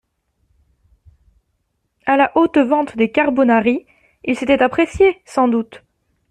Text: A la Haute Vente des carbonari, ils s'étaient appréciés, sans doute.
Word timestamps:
A 2.07 2.17
la 2.17 2.31
Haute 2.33 2.57
Vente 2.57 2.97
des 2.97 3.11
carbonari, 3.11 3.85
ils 4.25 4.35
s'étaient 4.35 4.63
appréciés, 4.63 5.21
sans 5.27 5.47
doute. 5.47 5.83